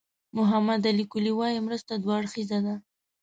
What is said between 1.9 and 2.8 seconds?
دوه اړخیزه ده.